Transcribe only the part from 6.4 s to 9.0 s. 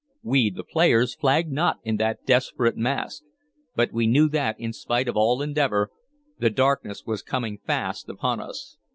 darkness was coming fast upon us.